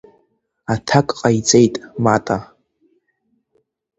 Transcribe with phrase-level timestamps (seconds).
[0.73, 2.37] Аҭак ҟаиҵеит Мата.